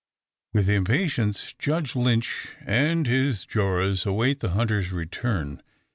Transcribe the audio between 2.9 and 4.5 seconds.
his jurors await the